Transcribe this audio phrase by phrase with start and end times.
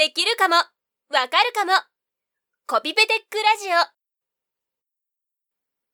[0.00, 0.54] できるかも。
[0.54, 0.64] わ
[1.28, 1.72] かるかも。
[2.66, 3.76] コピペテックラジオ。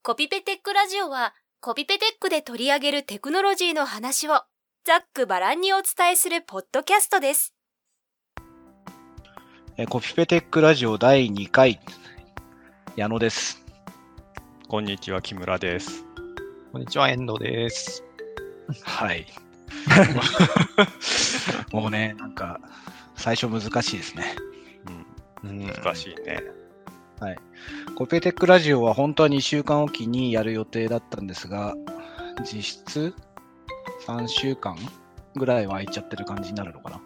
[0.04, 4.42] コピペテックラジオはコピペテックで取り上げるテクノロジーの話を
[4.84, 7.52] ざっくばらんにお伝えするポッドキャストです。
[9.76, 11.80] えコピペテックラジオ第2回。
[12.94, 13.60] 矢野です。
[14.68, 16.04] こんにちは、木村です。
[16.70, 18.04] こんにちは、遠藤です。
[18.84, 19.26] はい。
[21.72, 22.60] もうねなんか
[23.16, 24.36] 最初難しいですね
[25.42, 26.42] うん、難しいね。
[27.94, 31.74] コピペテックラジオは本当は2週間おきにやる予定だったんですが
[32.40, 33.14] 実質
[34.06, 34.76] 3週間
[35.34, 37.00] ぐらいは空いちゃってる感じになるのかな、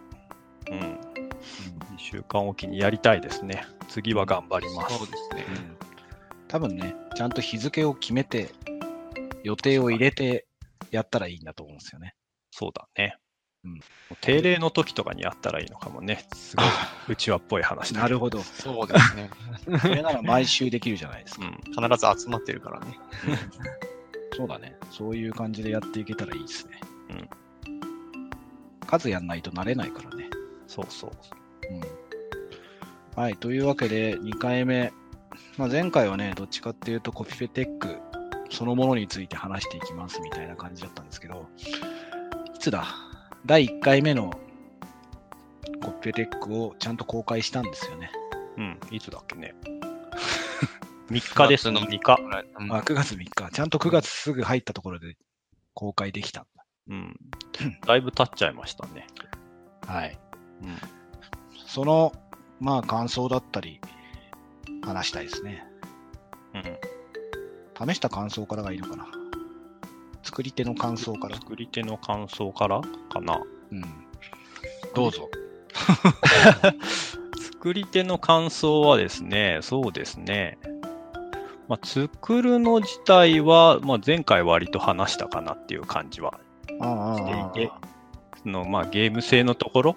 [0.71, 0.79] うん。
[0.81, 3.65] 2週間おきにやりたいですね。
[3.89, 4.99] 次は頑張ります。
[4.99, 5.45] そうですね。
[6.49, 8.51] 多分ねちゃんと日付を決めて
[9.45, 10.47] 予定を入れて
[10.91, 12.15] やったらいいんだと思うんですよね
[12.51, 13.17] そうだね。
[13.65, 13.81] うん
[14.21, 16.27] 定例の時とかにやったらいいのかもね。
[16.35, 16.67] すごい、
[17.11, 19.31] うちわっぽい話なるほどそうですね。
[19.81, 21.89] それなら毎週できるじゃないですかうん。
[21.89, 22.99] 必ず集まってるからね。
[24.37, 24.77] そうだね。
[24.91, 26.81] そういう感じでやっていけたらいいですね。
[27.11, 27.31] うん
[28.87, 30.29] 数やんないと慣れないからね。
[30.67, 31.11] そうそう。
[31.73, 31.81] うん。
[33.15, 33.37] はい。
[33.37, 34.93] というわけで、2回目。
[35.57, 37.99] まあ、前回はね、どっちかっていうとコピペテック
[38.51, 41.47] そのものについて話していきますみたいな感じだったんですけど、
[42.55, 42.85] いつだ？
[43.47, 44.31] 第1回目の
[45.83, 48.11] コピペテックをちゃんと公開したんですよね。
[48.57, 48.79] うん。
[48.91, 49.55] いつだっけね。
[51.11, 51.81] 3日ですね。
[51.81, 52.17] 3日。
[52.59, 53.51] うんあ、9月3日。
[53.51, 55.17] ちゃんと9月すぐ入ったところで
[55.75, 56.47] 公開できた。
[56.89, 57.17] うん。
[57.87, 59.07] だいぶ経っちゃいましたね。
[59.87, 60.19] はい。
[60.63, 60.77] うん。
[61.67, 62.13] その、
[62.61, 63.81] まあ、感想だったり、
[64.83, 65.67] 話したいですね。
[66.55, 67.89] うん。
[67.89, 69.20] 試した感想からがいいのかな。
[70.41, 71.37] 作り手の感想から。
[71.37, 72.81] 作り手の感想から？
[73.11, 73.43] かな。
[73.71, 73.83] うん。
[74.95, 75.29] どうぞ。
[77.39, 80.59] 作り手の感想はですね、そうですね。
[81.69, 86.41] まあ、作るの自体は、まあ、前回割と話したかなっていう感じは
[86.81, 87.73] ああしていて、
[88.43, 89.97] そのまあ、ゲーム性のところ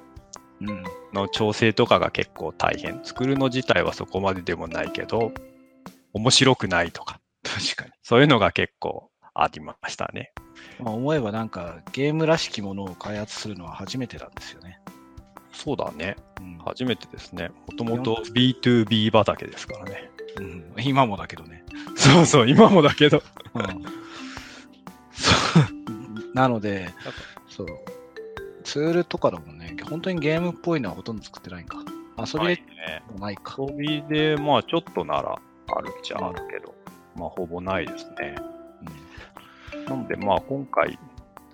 [0.59, 0.83] うん。
[1.13, 2.99] の調整とかが結構大変。
[3.05, 5.31] 作るの自体はそこまででもないけど、
[6.11, 7.91] 面白くないとか、確かに。
[8.01, 10.31] そういうのが結構ありましたね。
[10.79, 14.79] まあ、思えばなんか、ゲームらしきものを開発するのは初めてなんですよね。
[15.51, 16.15] そうだね。
[16.39, 16.57] うん。
[16.59, 17.51] 初めてですね。
[17.67, 20.09] もともと B2B 畑ですからね。
[20.37, 21.63] うん、今もだけどね。
[21.95, 23.21] そうそう、今もだけど。
[23.53, 23.63] うん。
[25.11, 26.35] そう。
[26.35, 26.89] なので、
[27.47, 27.67] そう。
[28.63, 31.77] ツールとかでもね、本当にゲームっぽいのはほとんど作ってないんか。
[32.17, 33.03] 遊びでね。
[33.11, 33.55] もないか。
[33.59, 35.35] 遊びで、まあちょっとなら
[35.67, 36.73] あるっちゃあるけど、
[37.15, 38.35] まあほぼないですね。
[39.93, 40.97] なのでまあ今回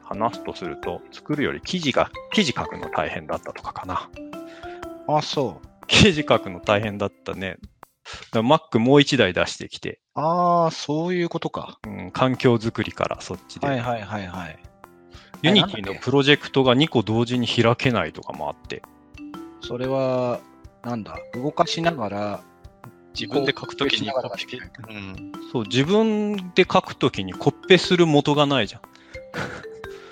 [0.03, 4.09] 話すとすると、作るより記事が、記事書くの大変だったとかかな。
[5.07, 5.67] うん、あ、そう。
[5.85, 7.57] 記事書くの大変だったね。
[8.33, 11.77] Mac もう一台出してきて、ああ、そういうことか。
[11.85, 13.67] うん、環境づくりからそっちで。
[13.67, 15.51] はいはいはいはい。
[15.51, 15.81] んだっけ？
[15.83, 18.81] のプロジェクトが2個同時に開けないとかもあって。
[19.61, 20.39] それは、
[20.83, 22.41] なんだ、動かしながら、
[23.13, 24.57] 自分で書くときにコピペ？
[24.89, 25.31] うん。
[25.51, 28.81] そう、自分で書くときにコッペする元がないじゃん。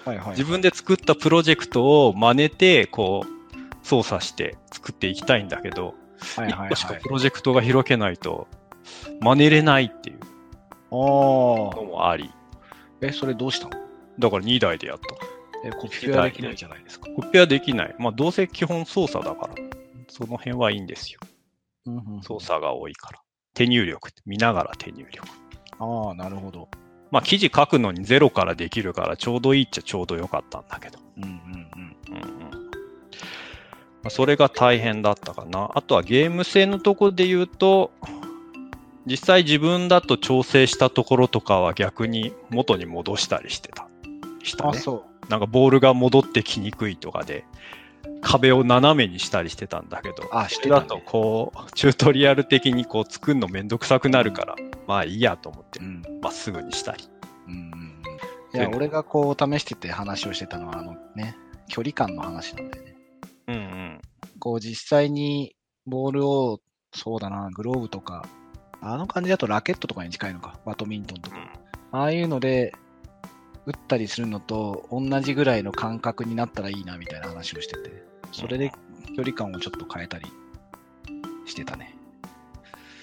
[0.09, 0.30] はいはい。
[0.38, 5.96] 自分で作ったプロジェクトを真似て、こう、操作して作っていきたいんだけど、
[6.35, 7.02] はいはい1個しかはい。
[7.02, 8.47] プロジェクトが開けないと、
[9.22, 12.38] 真似れないっていうあのもあり、あ。
[13.02, 13.72] え、それどうしたの？
[14.19, 15.16] だから2台でやった。
[15.68, 17.08] え、コピペはできないじゃないですか。
[17.16, 17.96] コピはできない。
[18.00, 19.56] まあ、どうせ基本操作だから、
[20.08, 21.19] その辺はいいんですよ。
[22.21, 23.19] 操作が多いから。
[23.53, 25.27] 手入力って、見ながら手入力。
[25.79, 26.69] ああ、なるほど。
[27.11, 30.99] まあ、記事書くのにゼロからできるから、ちょうどいいっちゃちょうどよかったんだけど。
[31.17, 32.67] うんうんうんうん
[34.03, 35.71] まあそれが大変だったかな。
[35.73, 37.91] あとはゲーム性のところで言うと、
[39.05, 43.87] 実際自分だと調整したところとかは逆に元に戻したりしてた。
[44.43, 44.77] したあ、ね。
[44.77, 47.45] そなんかボールが戻ってきにくいとかで、
[48.22, 50.29] 壁を斜めにしたりしてたんだけど、う。
[50.31, 50.81] あ、してた、ね。
[50.81, 54.55] だとこう、チュートリアル的にこう作るのめんどくさくなるから、
[54.87, 56.02] まあいいやと思ってう、ん。
[56.22, 57.03] まっすぐにしたり。
[57.47, 58.59] うんうんうん。
[58.59, 61.35] いや、俺がこう試してて話をしてたのは、あのね、
[61.70, 62.96] 距離感の話なんだよね。
[63.47, 64.02] うんうん。
[64.40, 65.55] こう実際に
[65.85, 66.59] ボールを、
[66.93, 68.26] そうだな、グローブとか、
[68.81, 71.37] あの感じだとラケットとかに近いのか、バドミントンとか。
[71.91, 72.73] ああいうので、
[73.67, 78.72] 打ったりするのと同じぐらいの感覚になったらいいなみたいな話をしてて、それで
[79.16, 80.25] 距離感をちょっと変えたり
[81.46, 81.93] してたね。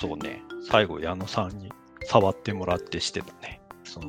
[0.01, 0.43] そうね。
[0.71, 1.71] 最後、矢野さんに
[2.07, 3.61] 触ってもらってしてたね。
[3.85, 4.05] そう。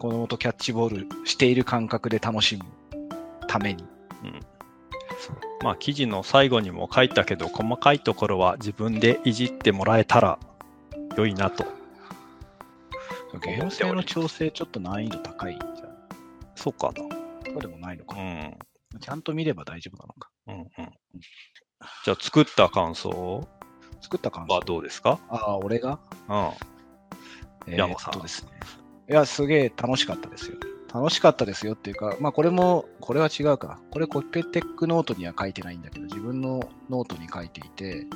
[0.00, 2.64] 子供とキャッチボールしている感覚で楽しむ
[3.46, 3.84] ために。
[4.24, 4.40] うん。
[5.62, 10.40] まあ記事の最後にも書いたけど、細かいところは自分でいじってもらえたら
[11.16, 11.64] 良いなと。
[13.38, 15.74] ゲーム性の調整ちょっと難易度高いんじゃん。
[16.54, 18.22] そうかそうでもないのかな。
[18.22, 18.24] う。
[18.24, 18.58] ん。
[19.00, 20.30] ちゃんと見れば大丈夫なのか。
[20.46, 20.68] うんうん。
[22.04, 23.46] じゃあ作った感想？
[24.00, 25.18] 作った感想はどうですか？
[25.28, 25.98] ああ、俺が？
[26.28, 26.36] う
[27.70, 27.72] ん。
[27.72, 28.50] え山さんーっとですね。
[29.10, 30.56] いや、すげえ楽しかったですよ。
[30.92, 33.80] 楽しかったですよっていうか、まあこれも、これは違うか。
[33.90, 38.06] これコピペテックノートには書いてないんだけど、自分のノートに書いていて、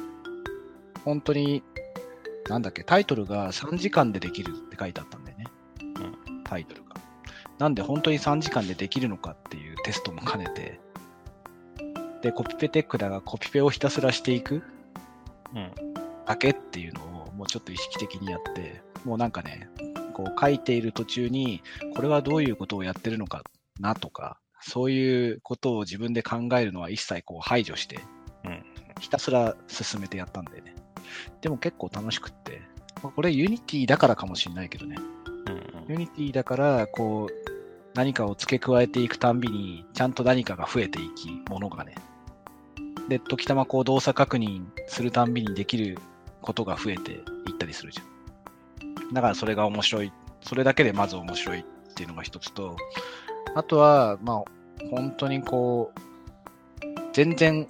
[1.05, 1.63] 本当に、
[2.49, 5.47] なんだっけ、タイトルが3時間でできるって書いてあったんだよね。
[6.45, 6.97] タイトルが。
[7.59, 10.81] なんで本当に3時間でできるのかっていうテストも兼ねて、
[12.23, 14.63] で、コピペテックだからコピペをひたすらしていく
[15.55, 15.73] うん。
[16.27, 19.69] だけっていうのをもうちょっと意識的にやって、もうなんかね、
[20.13, 21.63] こう書いている途中に、
[21.95, 23.43] これはどういうことをやってるのか
[23.81, 28.01] なとか、そういうことを自分で考えるのは一切こう排除して、
[28.45, 28.65] うん
[29.01, 30.75] ひたすら進めてやったんでね。
[31.41, 32.63] でも結構楽しくって、
[33.03, 34.97] まあこれ Unity だからかもしれないけどね。
[35.47, 37.49] うん Unity だから、こう、
[37.95, 41.95] 何かを付け加えていくたんびに、ちゃんと何かが増えていき、ものがね。
[43.09, 45.99] で、時たまこう動作確認するたんびにできる
[46.43, 47.17] ことが増えてい
[47.53, 49.15] ったりするじゃん。
[49.15, 50.13] だからそれが面白い。
[50.43, 51.65] それだけでまず面白いっ
[51.95, 52.77] ていうのが一つと、
[53.55, 54.45] あとは、まあ、
[54.91, 55.99] 本当にこう、
[57.15, 57.67] 全然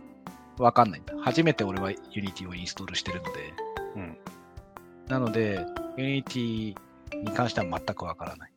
[0.58, 1.14] わかんないんだ。
[1.20, 3.54] 初めて俺は Unity をインストールしてるので、
[3.96, 4.18] うん。
[5.08, 5.64] なので、
[5.96, 6.74] Unity
[7.22, 8.52] に関しては全くわからない。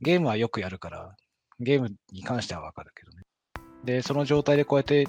[0.00, 1.14] ゲームはよくやるから、
[1.60, 3.22] ゲームに関してはわかるけどね。
[3.84, 5.06] で、その状態でこうやって、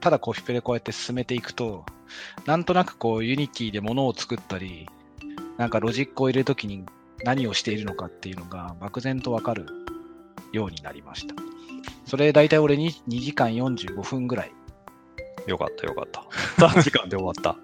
[0.00, 1.84] ただコピペでこうやって進めていくと、
[2.46, 4.88] なんとなくこう、Unity で物を作ったり、
[5.56, 6.84] なんかロジックを入れるときに
[7.24, 9.66] 何をしているのかっていうのが漠然とわかる
[10.52, 11.34] ようになりました。
[12.06, 14.52] それ大体俺に2時間45分ぐらい。
[15.46, 16.20] よかったよかった。
[16.66, 17.56] 3 時間で終わった。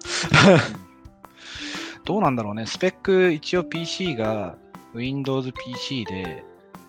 [2.05, 2.65] どうなんだろうね。
[2.65, 4.55] スペック、一応 PC が
[4.93, 6.43] Windows PC で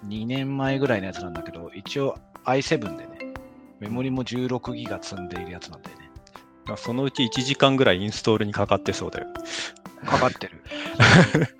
[0.06, 3.34] 2年前ぐらいのやつなんだけど、一応 i7 でね、
[3.80, 6.06] メモリも16ギガ積んでいるやつなんだよね。
[6.76, 9.26] そのうち1時間ぐらいインストールにかかってそうだよ。
[10.04, 10.62] かかってる。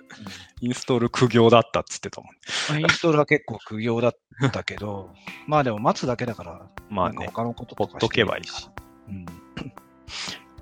[0.59, 2.29] インストール苦行だったっつってたもん。
[2.69, 4.15] まあインストールは結構苦行だっ
[4.51, 5.13] たけど、
[5.45, 8.69] まあでも待つだけだから、まあね、他のこととかほっとけばいいし。
[9.09, 9.25] うん。
[9.25, 9.37] だか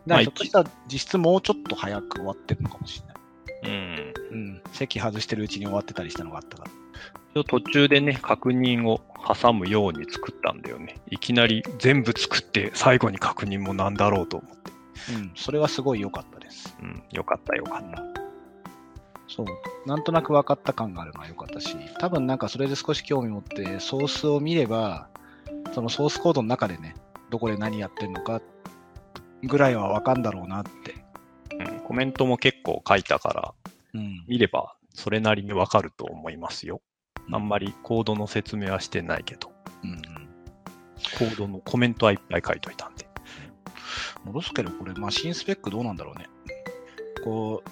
[0.05, 3.15] まあらひょっとしたら実質もうちょっと早く終わってるのかもしれない。
[3.63, 4.13] うん。
[4.31, 4.61] うん。
[4.71, 6.71] 席外してるうちに終わってたりしたのがあったから。
[7.43, 10.95] 途中でね、確認を挟むように作ったんだよね。
[11.09, 14.71] いきなり全部作って最後に確認もなんだろうと思って。
[15.13, 15.31] うん。
[15.35, 16.77] それはすごい良かったです。
[16.81, 18.03] うん、よかったよかった。
[19.27, 19.45] そう。
[19.85, 25.09] なんとなく分かった感があるのは良かったし、多分なんかそれで少し興味持ってソースを見れば、
[25.73, 26.95] そのソースコードの中でね、
[27.35, 28.41] どこで何やってんのか
[29.43, 30.95] ぐらいは分かんだろうなって。
[31.53, 33.53] うん、コメントも結構書いたから、
[33.93, 34.23] うん。
[34.25, 36.79] 見ればそれなりにわかると思いますよ。
[37.29, 39.51] あんまりコードの説明はしてないけど、
[39.83, 39.99] うんうん。
[41.19, 43.05] コードのコメントはいっぱい書いといたんで。
[44.23, 46.29] 戻すけど、これマシンスペックどうなんだろうね。
[47.21, 47.69] こう、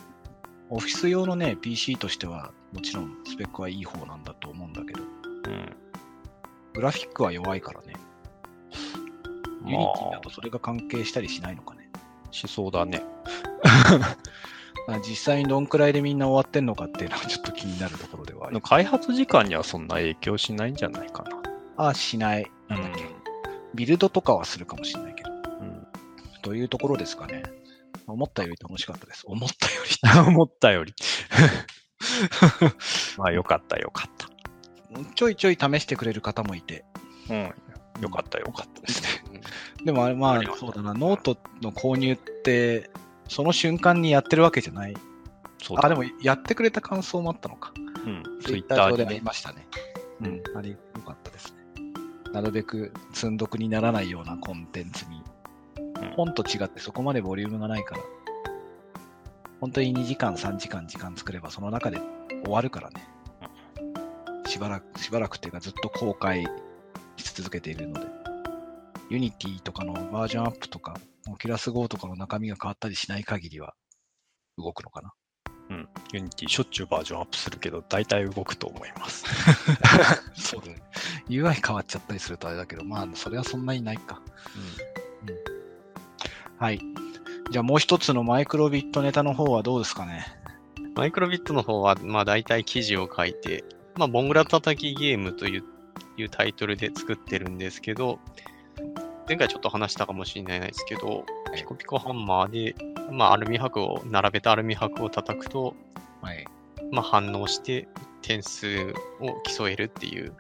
[0.71, 5.75] オフィス用のね、PC としては、もちろんスペックはいい方なんだと思うんだけど、うん。
[6.74, 7.94] グラフィックは弱いからね。
[9.65, 11.89] Unity だとまあそれが関係したりしないのかね。
[11.95, 13.04] あ、しそうだね。
[14.87, 18.64] ま あ実際にどんくらいでみんな終わってんのかっていうのはちょっと気になるところではあります。
[18.69, 21.26] 開発時間にはそんな影響しないんじゃないか
[21.78, 22.52] ああ、しない。
[22.68, 22.78] な。
[22.78, 23.09] なんだっけ。
[23.73, 25.31] ビルドとかはするかもしれないけど。
[25.31, 25.87] うん。
[26.42, 27.44] というところですかね。
[28.07, 29.23] 思ったより楽しかったです。
[29.26, 29.81] 思ったよ
[30.23, 30.30] り。
[30.35, 30.94] 思ったより。
[33.18, 34.30] まあ、よかったよかった。
[35.16, 36.85] ちょいちょい試してくれる方もいて。
[37.30, 37.54] うん。
[38.02, 39.22] よかったよかったですね。
[39.83, 42.90] でもあれ、まあそうだな、ノートの購入って、
[43.28, 44.95] その瞬間にやってるわけじゃない。
[45.62, 47.73] そうだあ、でもやってくれた感想もあったのか。
[48.06, 48.23] うん。
[48.42, 49.68] ツツイッター上でありましたね。
[50.21, 51.64] ううんん、あれ、よかったですね。
[52.31, 55.18] なるべく積んどくにならないようなコンテンツに。
[55.18, 55.23] うん
[56.18, 58.02] 本と違ってそこまでボリュームがないから。
[59.62, 62.02] 本当に2時間、3時間時間作ればその中で
[62.44, 63.07] 終わるからね。
[64.45, 66.45] しばらく、しばらくっていうかずっと公開
[67.16, 68.22] し続けているので。
[69.13, 70.97] Unity とかのバージョンアップとか、
[71.30, 73.75] Oculus GO とかの中身が変わったりしない限りは
[74.57, 75.13] 動くのかな。
[75.69, 75.89] うん。
[76.13, 79.25] Unity しょっちゅうバージョンアップするけど、大体動くと思います。
[80.33, 80.81] そうだね。
[81.29, 84.19] UI 変わっちゃったりするとあれだけど、まあ、それはそんなにないか。
[86.57, 86.79] はい。
[87.51, 90.25] じゃあもう一つのマイクロビットネタの方はどうですかね。
[90.95, 95.63] マイクロビットの方は、まあ大体記事を書いて、まあ、ボングラ叩きゲームという
[96.17, 98.19] いうタイトルで作ってるんですけど、
[99.27, 101.25] 前回ちょっと話したかもしれないですけど、
[101.56, 102.75] ピコピコハンマーで、
[103.11, 105.75] まあ、アルミ箔を、並べたアルミ箔を叩くと、
[106.21, 106.45] はい。
[106.92, 107.87] まあ、反応して
[108.21, 110.33] 点数を競えるっていう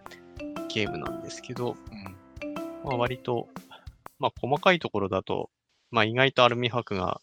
[0.69, 2.53] ゲームなんですけど、うん。
[2.83, 3.47] まあ、割と、
[4.19, 5.49] まあ、細かいところだと、
[5.91, 7.21] まあ、意外とアルミ箔が、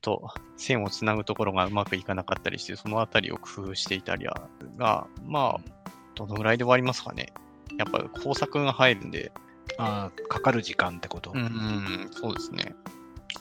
[0.00, 7.32] と線をつなぐところがうまくいかなかったりして、そのあたりを工夫していたりはが、まあ、どのぐらいで終わりますかね。
[7.78, 9.32] やっぱ工作が入るんで、
[9.78, 11.32] ああ、かかる時間ってこと？
[11.32, 12.74] うん、うん、そうですね。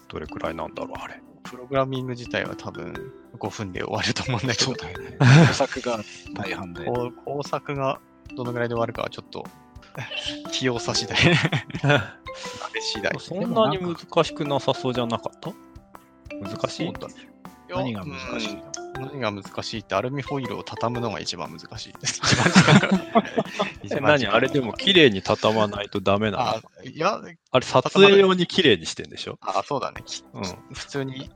[0.08, 1.22] どれくらいなんだろう、あれ。
[1.44, 2.94] プログラミング自体は多分
[3.40, 5.18] 5分で終わると思うんだけどそう、だよね。
[5.48, 6.00] 工作が
[6.34, 6.86] 大半で。
[7.26, 8.00] 工作が
[8.36, 9.46] どのぐらいで終わるかはちょっと、
[10.52, 11.18] 器用さ次第。
[11.84, 12.18] あ
[12.74, 13.12] れ次第。
[13.20, 15.52] そんなに難しくなさそうじゃなかった？
[16.40, 16.94] 難しい？
[17.70, 22.22] 何が難しいのうん何が難しいって、アルミホイルを畳むのが一番難しいです。
[24.02, 26.44] 何あれでも綺麗に畳まないとダメなの？
[26.44, 27.20] あ、いや、
[27.52, 29.38] あれ撮影用に綺麗にしてんでしょ？
[29.42, 30.02] あ、そうだね。
[30.06, 30.44] きうん。
[30.74, 31.30] 普通に、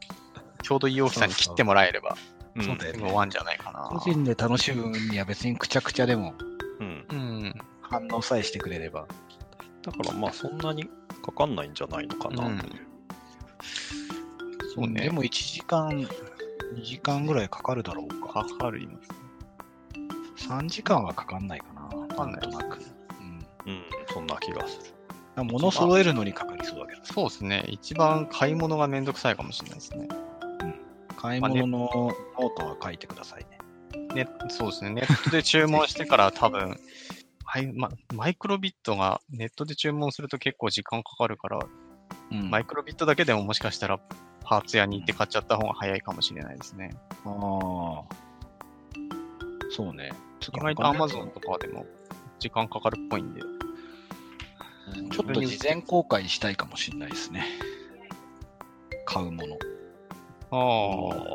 [0.62, 2.16] ちょうどいい大きさに切ってもらえれば、
[2.56, 3.90] うんそうだよすぐ終わんじゃないかな。
[3.92, 6.34] 個人で楽しむには別にくちゃくちゃでも
[6.80, 7.06] うん。
[7.10, 7.54] うん。
[7.82, 9.06] 反応さえしてくれれば。
[9.82, 10.90] だからまあそんなに
[11.24, 12.46] かかんないんじゃないのかな。
[12.46, 12.60] うん
[14.74, 15.04] そうね。
[15.04, 16.08] でも1時間、
[16.76, 18.46] 2時間ぐらいかかるだろうか。
[18.46, 19.00] かかる今。
[20.38, 22.08] 3時間はかかんないかな。
[22.08, 22.80] かかんないなんとなく。
[23.20, 23.72] うん。
[23.74, 24.80] うん、そんな気がす
[25.38, 25.44] る。
[25.44, 27.06] 物揃えるのにかかりそうだけど。
[27.06, 27.66] そうですね。
[27.68, 30.08] 一番買い物がめんどくさいかもしれないですね。
[31.18, 33.60] 買い物のノートは書いてくださいね。
[34.14, 34.92] ね、そうですね。
[34.92, 36.80] ネットで注文してから 多分、
[37.44, 44.00] はいま、 micro:bit がネットで注文すると結構時間かかるから、うん micro:bit だけでももしかしたら
[44.46, 46.92] パーツ屋に行って買っちゃった方が早いかもしれないですね。
[47.26, 48.04] ああ。
[49.72, 50.12] そうね。
[50.54, 51.86] 意外と Amazon とかでも
[52.40, 53.42] 時間かかるっぽいんで。
[55.12, 57.46] ちょっと事前公開したいかもしれないですね。
[59.06, 59.58] 買うもの。
[60.52, 60.58] あ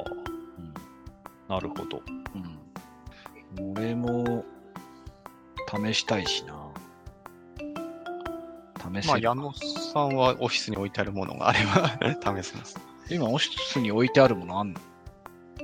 [0.07, 0.11] あ、
[0.59, 0.75] うん
[1.49, 2.03] なるほど。
[3.59, 3.73] うん。
[3.73, 4.45] 俺も
[5.69, 6.55] 試したいしな。
[9.03, 9.19] 試まあ。
[9.19, 11.99] 矢野さんはオフィスに置いてあるものがあれば
[12.43, 12.90] 試せます。
[13.11, 14.81] 今、オフィスに置いてあるものあんの？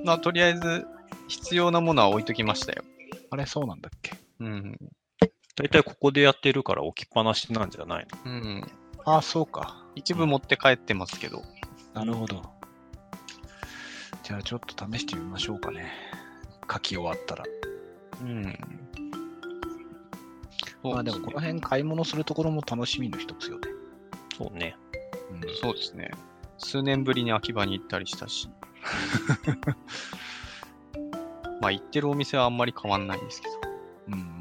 [0.05, 0.87] まあ、とりあえず
[1.29, 2.83] 必要なものは置いときましたよ。
[3.31, 4.19] あれ、そうなんだっけ？
[4.41, 4.76] うん。
[5.21, 8.31] だいたいここでやってるから置きっぱなしなんじゃないの？
[8.31, 8.67] うん。
[9.05, 9.85] ああ、そうか。
[9.95, 11.43] 一部持って帰ってますけど。
[11.95, 12.43] なるほど。
[14.23, 15.93] じゃあ、ちょっと試してみましょうかね。
[16.71, 17.45] 書き終わったら。
[18.23, 18.59] うん。
[20.83, 23.69] まあでも、この辺買い物するところも楽しみの一つよね。
[24.37, 24.76] そうね。
[25.31, 26.11] うんそうですね。
[26.59, 28.49] 数年ぶりに秋葉に行ったりしたし。
[31.61, 33.55] まあ行ってるお店はあんまり変わんないんですけど。
[34.09, 34.37] うん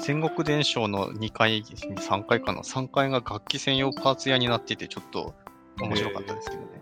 [0.00, 5.34] 戦国伝承の2階、3階かな ?3 階が楽器専用パーツ屋になってて、ちょっと
[5.78, 6.80] 面白かったですけどね。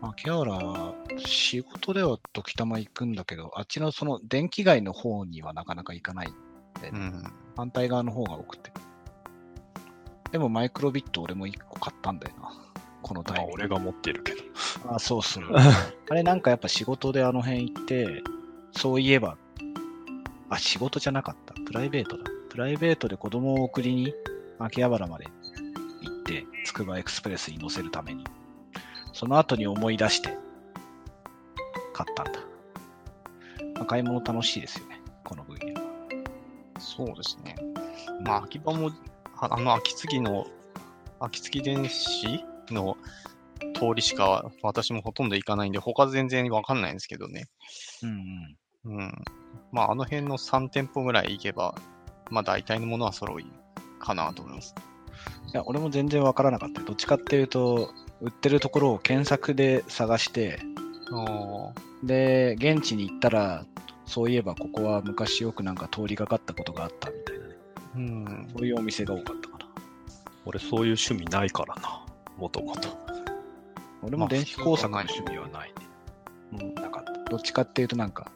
[0.00, 0.08] うん。
[0.08, 6.28] 秋葉原は仕事では時たま行くんだけど、あっちのその電気街の方にはなかなか行かない。
[6.92, 7.24] うん。
[7.56, 8.70] 反対側の方が多くて。
[10.32, 12.52] でもマイクロビット俺も1個買ったんだよな。
[13.02, 13.58] このタイミング。
[13.58, 14.42] まあ俺が持ってるけど。
[14.88, 15.44] あ、そうそう。
[15.56, 18.22] あれなんかやっぱ仕事であの辺行って、
[18.72, 19.36] そういえば、
[20.50, 21.54] あ、仕事じゃなかった。
[21.64, 22.24] プライベートだ。
[22.50, 24.14] プライベートで子供を送りに
[24.58, 25.26] 秋葉原まで
[26.02, 28.24] 行って、つくばエクスプレスに乗せるために。
[29.12, 30.36] その後に思い出して、
[31.92, 32.40] 買ったんだ。
[33.74, 35.00] まあ買い物楽しいですよね。
[35.24, 35.88] この分野は。
[36.78, 37.56] そうですね。
[38.24, 38.90] まあ秋葉も、
[39.40, 40.46] ああの秋継の、
[41.20, 42.96] 秋継電子の
[43.74, 47.46] 通りしか私もほとんど行かないんで、他全然わかんないんですけどね。
[48.02, 48.10] うん
[48.86, 48.98] うん。
[48.98, 49.12] うん。
[49.72, 51.74] まああの辺の3店舗ぐらい行けば、
[52.30, 53.46] まあ大体のものは揃い
[54.00, 54.74] かなと思います。
[55.52, 56.86] いや、俺も全然わからなかったよ。
[56.86, 60.60] どっちかっていうと、売ってるところを検索で探して、
[61.10, 63.64] あで、現地に行ったら、
[64.04, 67.56] そういえばここは昔よくなんか通りがかったことがあったみたいなね。
[67.96, 68.24] うん。
[68.56, 69.66] そういうお店が多かったかな。
[70.44, 72.04] 俺そういう趣味ないからな。
[72.36, 72.88] もともと。
[74.02, 75.74] 俺も電子工作の趣味はないね。
[76.52, 77.12] うん、なかった。
[77.30, 78.30] どっちかっていうとなんか、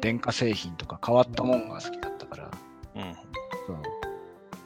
[0.00, 2.50] 電化製品とか変わったもんが好きだったから、
[2.96, 3.14] うん。
[3.66, 3.82] そう。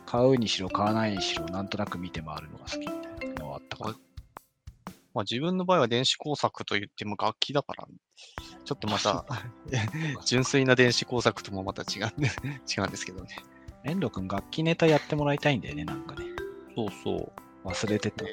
[0.07, 3.97] 買うにしろ買わないにしろ、なんとなく見て回るのが好きみたいなのはあったかな。
[5.15, 7.87] まあ自分の場合は電子工作と言っても楽器だから、
[8.65, 9.25] ちょっとまた
[10.25, 12.29] 純粋な電子工作ともまた違うんで
[12.67, 13.37] 違うんですけどね。
[13.91, 16.27] 遠藤くん楽器ネタやってもらいたいんだよね、なんかね。
[16.77, 17.33] そうそ
[17.65, 17.69] う。
[17.69, 18.25] 忘れてた。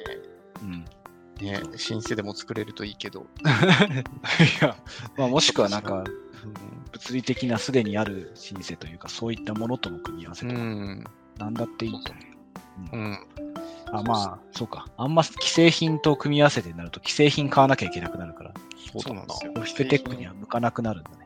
[0.62, 0.84] うん。
[1.40, 3.26] ねシンセでも作れるといいけど。
[3.42, 4.76] いや、
[5.16, 6.26] まあもしくはなんか、うん
[6.92, 11.04] 物理的なすでにあるシンセというか、そういったものとの組み合わせうとか、ん。
[11.38, 12.20] なんだっていいと思
[12.92, 12.96] う。
[12.96, 13.18] うん。
[13.92, 14.86] あ、まあ、そうか。
[14.96, 18.54] あんま既製品と組み合わせてなると、既製品買わなきゃいけなくなるから、
[18.92, 19.12] そうだな。
[19.12, 21.16] そうなんですよコピペテックには向かなくなるんだね。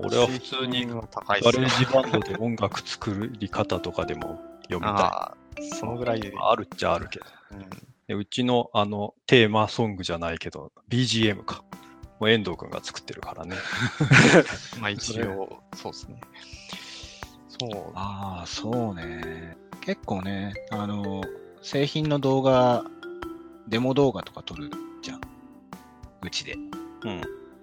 [0.00, 4.90] 俺は普通に GarageBand で音楽作り方とかでも読みたい。
[4.92, 5.36] ああ、
[5.78, 6.32] そのぐらいで。
[6.38, 7.26] あるっちゃあるけど。
[7.52, 11.64] うんでうちのあのテーマソングじゃないけど、BGM か。
[12.18, 13.56] もう遠藤くんが作ってるからね。
[14.80, 16.20] まあ一応、そうですね。
[17.48, 17.92] そう。
[17.94, 19.56] ああ、そうね。
[19.80, 21.22] 結構ね、あの、
[21.62, 22.84] 製品の動画、
[23.68, 24.70] デモ動画とか撮る
[25.00, 25.20] じゃん。
[26.22, 26.54] うちで。
[26.54, 27.22] うん。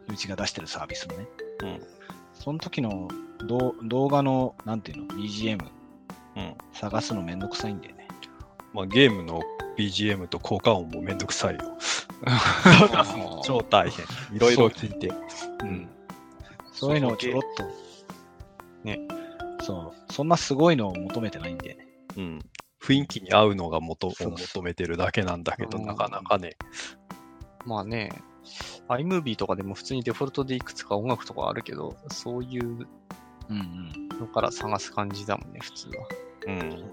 [0.09, 1.27] うちが出してるサービスのね。
[1.63, 1.98] うん。
[2.39, 3.07] その時の
[3.45, 5.59] 動動画の、なんていうの、BGM
[6.35, 6.55] うん。
[6.73, 8.07] 探すのめんどくさいんだよね。
[8.73, 9.41] まあ、ゲームの
[9.77, 11.61] BGM と効果音もめんどくさいよ。
[12.25, 14.05] ー超大変。
[14.35, 15.11] いろいろ聞いて。
[15.61, 15.89] うん。
[16.71, 17.63] そういうのをちょろっと。
[18.83, 18.99] ね。
[19.61, 20.13] そう。
[20.13, 21.87] そんなすごいのを求めてないんだよね。
[22.17, 22.39] うん。
[22.81, 26.55] 雰囲気に合うのが元そうを求めてるだけなんだけど、うんなかなかね。
[27.65, 28.09] まあね、
[28.87, 32.87] iMovie とかでも普通にデフォルトでいくつか音楽とかあるけど、そういう。
[34.19, 35.93] のから探す感じだもんね、普通は。
[36.47, 36.91] うん。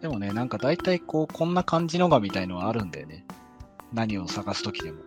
[0.00, 3.24] でもね、なんか大体こう、こんな感じのがみたいのはあるんだよね。
[3.92, 5.02] 何を探すときでも。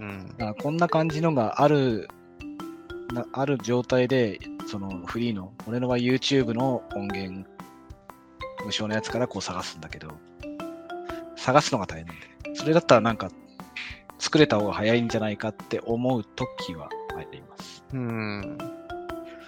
[0.00, 0.34] うんだ。
[0.34, 2.08] からこんな感じのがある、
[3.12, 7.48] なある状態で、そのフリーの、俺のは YouTube の音源、
[8.64, 10.12] 無償のやつからこう探すんだけど、
[11.36, 12.26] 探すのが大変なんで。
[12.54, 13.30] それだったらなんか、
[14.18, 17.84] 作れた方が早いんじゃないかって思うときはあります。
[17.92, 18.58] うん。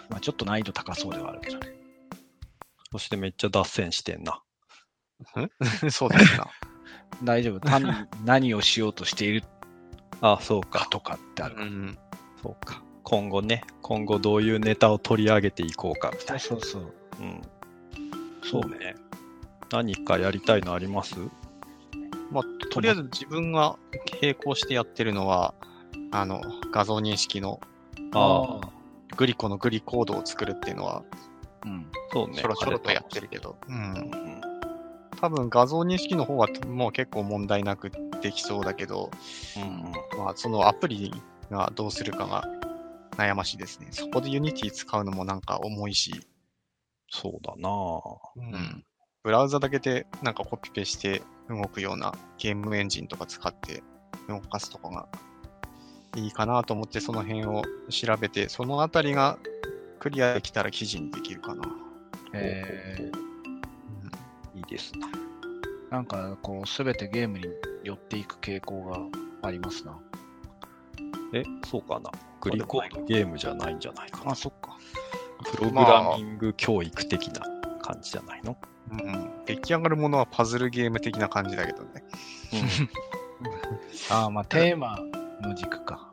[0.09, 1.67] まあちょっと難易度高そうではあるけどね。
[2.93, 4.43] そしてめっちゃ脱線してんな。
[5.91, 6.49] そうですな。
[7.23, 7.61] 大丈夫。
[7.61, 7.91] 単に
[8.25, 9.45] 何をしようとしている
[10.21, 10.81] あ、そうか。
[10.81, 11.57] かとかってある。
[11.57, 11.99] うん。
[12.43, 12.83] そうか。
[13.05, 16.83] 今後ね、今後どういうネタを取り上げていこうかみたいそうそう。
[16.83, 16.89] な。
[17.21, 17.43] うん。
[18.43, 18.95] そうね。
[19.71, 21.15] 何かやりたいのあります？
[22.31, 23.77] まあ、とりあえず自分が
[24.23, 25.55] 並行してやってるのは、
[26.13, 26.41] あの、
[26.73, 27.61] 画像認識の
[28.13, 31.03] ああ、グリコのグリコードを作るっていうのは、
[31.65, 31.87] うん。
[32.13, 32.37] そうね。
[32.37, 33.73] ちょろちょろとやってるけど、う。
[33.73, 34.11] うんん。
[35.21, 37.91] 多分画像認識の方はもう結構問題なく
[38.23, 39.11] できそうだけど、
[39.57, 40.19] うん。
[40.19, 41.13] まあ、そのアプリ
[41.51, 42.45] がどうするかが
[43.17, 43.89] 悩ましいですね。
[43.91, 46.27] そこで Unity 使うのもなんか重いし、
[47.11, 47.69] そうだな
[48.37, 48.85] うん。
[49.23, 53.83] ブラウザだけでなんかコピペして動くようなゲームエンジンとか使って
[54.29, 55.09] 動かすとかが
[56.17, 59.39] いいかなと思ってその辺を調べて、そのあたりが
[59.99, 61.63] クリアできたら記事にできるかな。
[62.33, 65.09] えー、うんいいですな。
[65.91, 67.47] なんかこう、すべてゲームに
[67.83, 69.01] 寄っていく傾向が
[69.43, 69.99] ありますな。
[71.33, 72.11] え、そうかな。
[72.41, 74.35] グリコードゲームじゃないんじゃないかなあ、。
[74.35, 74.79] そっか。
[75.53, 77.60] プログラミング教育的な
[77.93, 78.57] 感じじゃないの、
[78.91, 82.05] うん、出来上がるものはパズルゲーム的な感じだけどね。
[84.11, 84.99] あーまあ、テーマ
[85.41, 86.11] の軸か。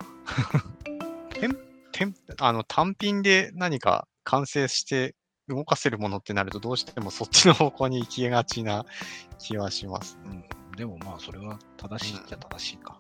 [1.91, 5.15] てんあの単品で何か完成して
[5.47, 8.85] 動かせるものってなるとどうしてもそっちの方向に行きがちな
[9.39, 10.19] 気はします。
[10.25, 10.43] うん。
[10.75, 12.97] でもまあ、それは正しいっちゃ正しいか。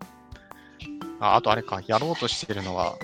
[1.19, 2.95] ああとあれか、やろうとしてるのは、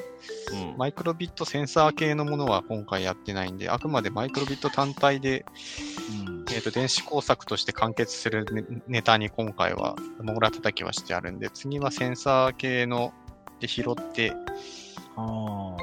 [0.51, 5.45] うんマイクロビットセンサー系のものは今回やってないんで、あくまでマイクロビット単体で、
[6.27, 6.45] うん。
[6.51, 13.13] えー、と電子工作として完結するネネタに今回はモグラ叩きはしてあるんで、次はセンサー系の
[13.59, 14.33] で拾って、
[15.15, 15.75] ああ。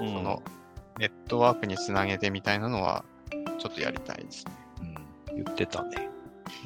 [0.00, 0.42] うんその
[0.98, 3.04] ネットワークにつなげてみたいなのは
[3.58, 4.52] ちょっとやりたいですね。
[5.30, 5.44] うん。
[5.44, 6.08] 言ってたね。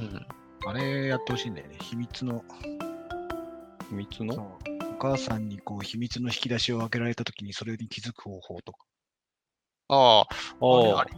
[0.01, 0.27] うん
[0.69, 1.77] あれやってほしいんだよね。
[1.81, 2.43] 秘密の。
[3.89, 4.35] 秘密の？
[4.35, 8.79] お母さんにこう、秘密の引き出しを開けられたときにそれに気づく方法とか。
[9.89, 11.11] ああ、あれああり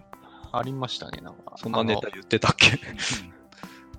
[0.53, 1.55] ありましたね、なんか。
[1.57, 2.71] そんなネタあ言ってたっけ？
[2.73, 2.77] の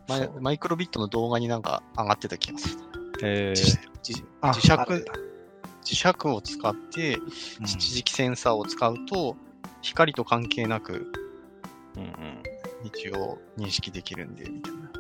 [0.08, 2.76] マイ マイクロビットの動画になんか上がってた気がする。
[3.22, 4.70] え自自あ磁石
[5.84, 7.18] 磁石を使って、
[7.62, 9.36] 磁気センサーを使うと、
[9.82, 11.12] 光と関係なく
[11.96, 12.44] うんうん。
[12.84, 14.92] 位置を認識できるんで、みたいな。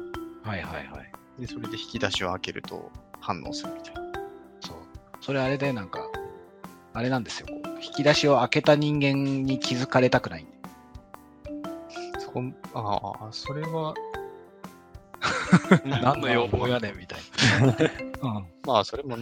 [0.44, 1.12] はいはいはい。
[1.40, 4.09] で、それで引き出しを開けると反応するみたいな。
[5.22, 6.08] それあれでなんか、
[6.94, 7.48] あれなんですよ。
[7.82, 10.54] 引き出しを開けた人間に気づかれたくないんで。
[12.20, 13.94] そこ、ああ、それは、
[15.86, 17.20] 何の要望やねんみたい
[17.62, 17.76] な。
[18.38, 18.48] うん。
[18.66, 19.18] まあ、それも、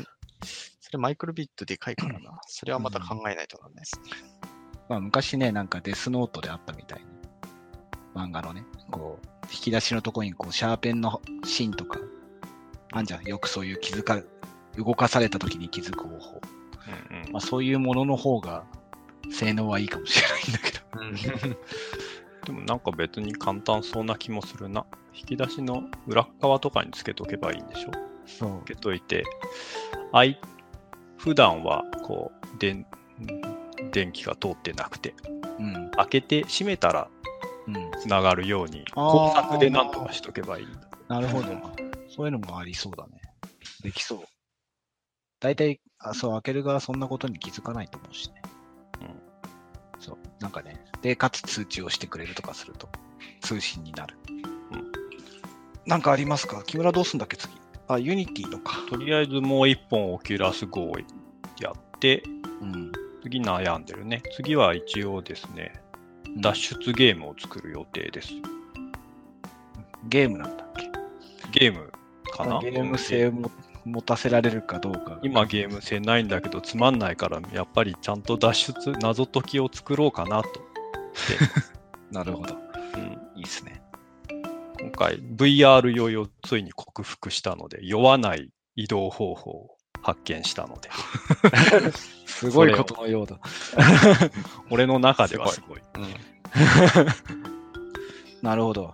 [0.87, 2.39] それマイクロビットでかいからな。
[2.47, 4.37] それはまた考えないとなんないですね。
[4.89, 7.05] まあ昔ね、なんかデスノートであったみたいに、
[8.15, 11.99] 漫画のね、こう、引き出しのとこにこう、シャーペンの芯とか、
[12.93, 13.23] あんじゃん。
[13.23, 14.21] よくそういう気づか、
[14.77, 16.41] 動かされた時に気づく方法。
[17.11, 18.63] うんうんまあそういうものの方が、
[19.29, 21.57] 性能はいいかもしれないんだけど。
[22.45, 24.85] でもなんか別に簡単そうな気もするな。
[25.13, 27.91] 引き出しの裏側とかにつけとけばいいんでしょ？
[28.25, 28.67] そうつ。
[28.67, 29.23] けといて、
[30.13, 30.39] あい
[31.17, 32.85] 普段はこう電、
[33.91, 35.13] 電気が通ってなくて、
[35.59, 35.91] うん。
[35.97, 37.09] 開けて閉めたら
[37.67, 37.75] うん。
[37.99, 40.79] つながるように、あー工作でなんとかしとけばいいんだ。
[41.09, 41.47] なるほど。
[42.15, 43.19] そういうのもありそうだね。
[43.83, 44.19] できそう。
[45.39, 48.41] 大体、あそう、開ける側そんなことに気づかないと思うしね。
[49.01, 50.17] うんそう。
[50.39, 52.89] なんかね、で、かつ通知をしてくれるとかすると、
[53.41, 54.17] 通信になる。
[54.29, 54.91] うん
[55.85, 56.63] なんかありますか？
[56.63, 57.53] 木村どうすんだっけ次？
[57.87, 58.75] あ、 Unity のか。
[58.89, 60.97] とりあえずもう一本オキュラス GO を
[61.61, 62.23] やって、
[62.61, 62.91] うん。
[63.23, 64.21] 次悩んでるね。
[64.35, 65.81] 次は一応ですね、
[66.41, 68.33] 脱出ゲームを作る予定です。
[70.09, 70.67] ゲームなんだっ
[71.53, 71.59] け？
[71.59, 71.89] ゲーム
[72.31, 72.59] かな？
[72.59, 73.51] ゲーム性をも
[73.87, 75.19] 持たせられるかどうか。
[75.23, 80.49] 今ゲーム性ないんだけどつまんないからやっぱりちゃんと脱出謎解きを作ろうかなと、
[82.11, 82.55] なるほど。
[82.95, 83.81] うん、いいっすね。
[84.79, 90.89] 今回 VR 酔いをついに克服したので酔わない移動方法を発見したので
[92.25, 93.39] すごいことのようだ。
[94.69, 96.07] 俺の中ではすごいうん。
[98.41, 98.93] なるほど。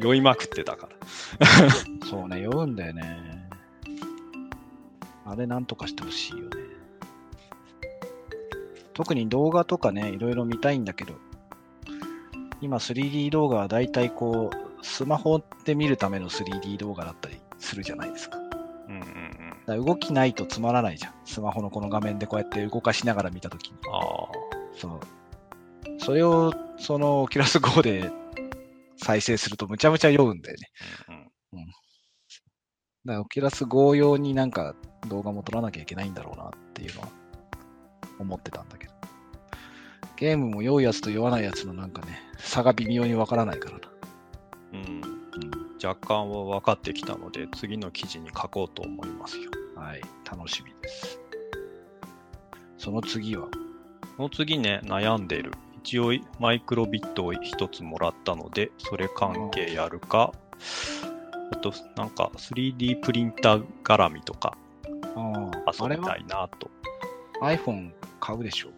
[0.00, 1.70] 酔いまくってたから
[2.08, 3.33] そうね、酔うんだよね。
[5.26, 6.50] あれなんとかしてほしいよね。
[8.92, 11.14] 特に動画とかね、いろいろ見たいんだけど、
[12.60, 18.38] 今 3D 動画はだいたいこう、スマホで見るための 3D 動画だったりするじゃないですか。
[18.88, 21.14] うんうんうんら動きないとつまらないじゃん。
[21.24, 23.78] スマホのこの画面でこうやって動かしながら見たときに。
[23.90, 24.28] ああ
[24.76, 25.00] そう。
[25.98, 28.10] それを、その、オキュラス GO で
[28.96, 30.68] 再生するとむちゃむちゃ酔うんだよね。
[31.52, 31.66] うんうん
[33.04, 34.74] だから、オキュラス GO 用になんか
[35.08, 37.08] 動画も撮らなきゃいけないんだろうなっていうのは
[38.18, 38.94] 思ってたんだけど。
[40.16, 43.88] ゲームも酔うやつと酔わないやつのなんかね、差が微妙にわからないからな。
[44.72, 45.86] うんうん。
[45.86, 50.00] 若干は分かってきたので次の記事に書こうと思いますよはい。
[50.24, 51.20] 楽しみです。
[52.78, 53.48] その次は、
[54.16, 55.52] その次ね、悩んでる。
[55.82, 60.32] 一応、マイクロビットを一つもらったので、それ関係やるか、
[61.52, 64.56] あと、なんか 3D プリンター絡みとか
[65.16, 66.70] 遊びたいなと。
[67.40, 68.70] iPhone 買うでしょ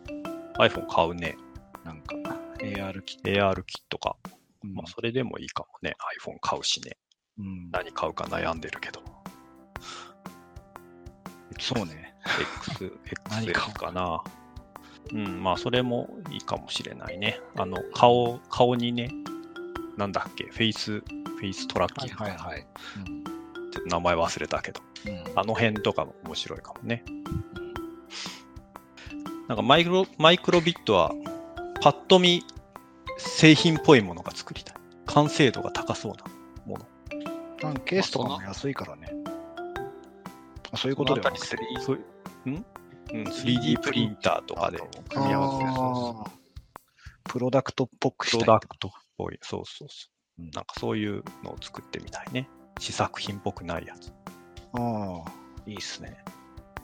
[0.59, 1.37] ？iPhone 買うね。
[1.85, 2.15] なんか、
[2.59, 3.31] AR キット。
[3.31, 4.17] AR キットか。
[4.65, 5.97] うんまあ、それでもいいかもね。
[6.21, 6.97] iPhone 買うしね。
[7.39, 9.03] うん、何買うか悩んでるけど。
[11.59, 12.15] そうね。
[12.69, 12.93] X、
[13.31, 14.23] XL かな。
[15.13, 17.41] うん、まあ、それもいいかもしれないね。
[17.57, 19.11] あの、顔、顔にね、
[19.97, 21.03] なんだっけ、フェイス、
[21.37, 22.67] フェイストラッキングはいはい。
[23.73, 24.81] ちょっと名前忘れたけど。
[25.07, 25.13] うん。
[25.13, 27.05] うんあの辺とかも面白いかもね。
[29.49, 31.13] なんかマイクロ、 micro:bit は、
[31.81, 32.43] パッと見、
[33.19, 34.77] 製品っぽいものが作りたい。
[35.07, 36.25] 完成度が高そうな
[36.67, 36.87] もの。
[37.63, 39.09] なんかケースとかも安いからね。
[40.73, 41.57] あそういうことではなくて。
[41.81, 42.01] そうい
[42.47, 42.65] う、ん？
[43.13, 44.79] うん、3D プリンターとかで
[45.11, 45.71] 組み合わせる。
[45.71, 46.31] あー
[47.29, 48.47] プロダクトっぽくプしたい。
[48.49, 49.39] ロダクトっぽい。
[49.43, 50.11] そうそうそう。
[50.11, 52.49] うんなんかそういうのを作ってみたいね。
[52.79, 54.13] 試作品っぽくないやつ。
[54.73, 55.33] ああ、
[55.67, 56.19] いいっすね。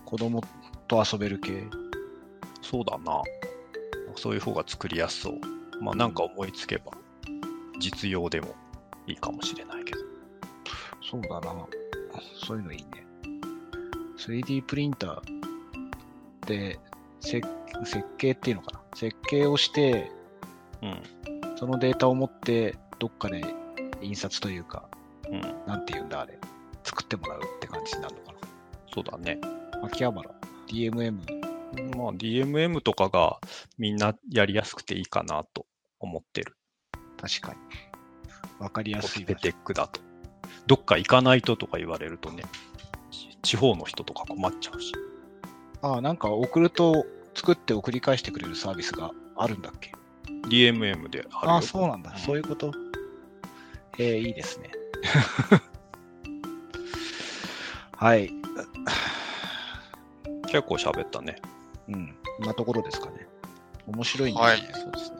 [0.06, 0.42] 子供
[0.88, 1.64] と遊べる系。
[2.62, 3.22] そうだな。
[4.16, 5.40] そういう方が作りやすそう。
[5.82, 6.92] まあなんか思いつけば、
[7.78, 8.54] 実用でも
[9.06, 9.98] いいかもしれないけど。
[11.02, 11.66] そうだな。
[12.46, 13.06] そういうのいいね。
[14.16, 16.78] 3D プリンターで
[17.20, 17.46] 設
[17.84, 18.80] 設計っていうのかな。
[18.94, 20.10] 設計をして、
[20.82, 21.02] うん。
[21.56, 23.42] そのデータを持って、どっかで
[24.00, 24.88] 印刷というか、
[25.28, 25.40] うん。
[25.66, 26.38] なんていうんだあれ、
[26.84, 28.34] 作ってもらうって感じになるのか
[28.94, 29.40] そうだね。
[29.72, 29.86] な。
[29.86, 30.30] 秋葉原、
[30.68, 31.18] DMM。
[31.96, 33.38] まあ DMM とかが
[33.76, 35.66] みんなやりやすくていいかなと
[35.98, 36.56] 思ってる。
[37.20, 37.58] 確かに。
[38.60, 40.00] わかりやコすいピペテックだと。
[40.68, 42.44] どっか行かないととか言われるとね、
[43.10, 44.92] ち地方の人とか困っちゃうし。
[45.82, 49.92] ああ、なんか送ると作って送り返してくれるサービスがあるんだっけ？
[50.48, 51.30] DMM であるよ。
[51.32, 52.10] ああ、そうなんだ。
[52.10, 52.72] うんそういうこと？
[53.98, 54.70] えー、いいですね。
[57.96, 58.30] はい。
[60.46, 61.36] 結構喋ったね。
[61.88, 62.16] うん。
[62.38, 63.26] こんなところですかね。
[63.86, 65.12] 面白いんはい、ですねそうです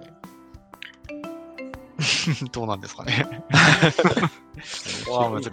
[2.44, 2.48] ね。
[2.52, 3.26] どうなんですかね。
[5.06, 5.52] ここは難しい。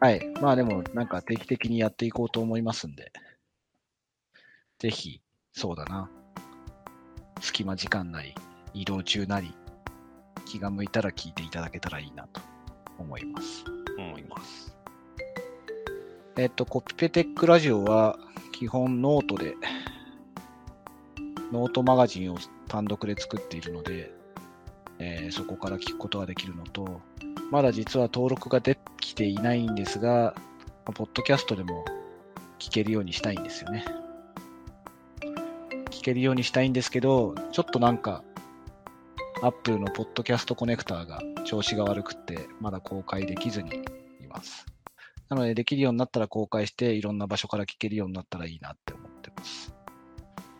[0.00, 0.26] はい。
[0.40, 3.12] まあでも、なんか定期的にやっていこうと思いますんで。
[4.78, 5.20] ぜひ、
[5.52, 6.10] そうだな。
[7.44, 8.34] 隙間時間なり、
[8.72, 9.54] 移動中なり、
[10.46, 12.40] 気が向いたら聞いていただけたらいいなと
[12.98, 13.64] 思います。
[13.98, 14.74] 思います。
[16.36, 18.18] えっと、コピペテックラジオは
[18.52, 19.56] 基本ノートで、
[21.52, 24.10] ノートマガジンを単独で作っているので、
[24.98, 27.02] えーそこから聞くことができるのと、
[27.50, 31.84] まだ実は登録ができていないんですが、まあポッドキャストでも
[32.58, 33.84] 聞けるようにしたいんですよね。
[36.04, 38.22] けるようにしたいんですけど、ちょっとなんか、
[39.42, 43.82] Apple のポッドキャストコネクターが調子が悪くって、まだ公開できずに
[44.20, 44.66] います。
[45.28, 49.74] なので、できるようになったら公開して、いろんな場所から聞けるようになったらいいなって思ってます。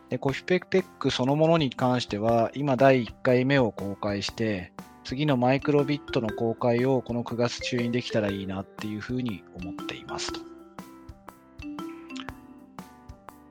[0.09, 10.54] で、コフィペテックそのものに関しては、今第1回目を公開して、次のマイクロビットの公開をこの9月中にできたらいいなっていうふうに思っていますと。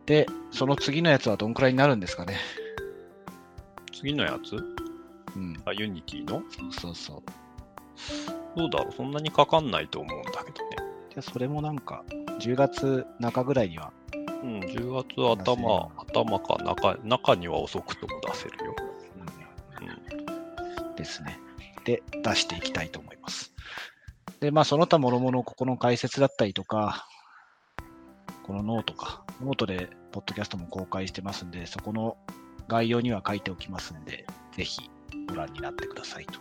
[0.06, 2.36] で、その次のやつはどんくらいになるんですかね？
[3.92, 4.56] 次のやつ？
[4.56, 5.62] うん。
[5.64, 6.42] あ、 Unity の？
[6.70, 7.22] そうそう。
[8.56, 8.92] どうだろう？
[8.92, 10.76] そんなにかかんないと思うんだけどね。
[11.10, 12.04] じゃあ、それもなんか、
[12.40, 13.92] 10月中ぐらいには、
[14.42, 18.74] うん、10月頭、頭か中、中には遅くとも出せるよ。
[19.80, 20.96] うん。
[20.96, 21.38] ですね。
[21.84, 23.52] で、出していきたいと思います。
[24.40, 27.06] で、まあ、その他諸々、ここの解説だったりとか、
[28.44, 32.18] このノートか、ノートで、ポッドキャストも公開してますんで、そこの
[32.68, 34.90] 概要には書いておきますんで、ぜひ
[35.26, 36.38] ご覧になってくださいと。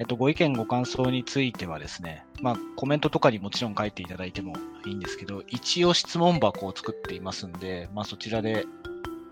[0.00, 4.54] えっと、ご意見、ご感想についてはですね、まあ、コメントとかにもちろん書いていただいても
[4.86, 8.64] いいんですけど、一応質問箱を作っていますんで、まあ、そちらで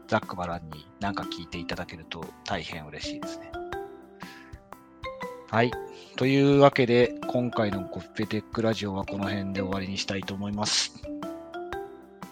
[0.07, 3.51] ざっくばらんに何か聞いていただけると大変嬉しいですね。
[5.51, 5.71] はい。
[6.17, 11.03] というわけで、今回のコッペテックラジオはこの辺で終わりにしたいと思います。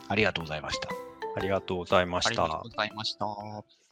[0.09, 0.88] ありがとうございました。
[1.35, 2.70] ありがとうございましたありがとう。
[2.70, 3.86] ございました。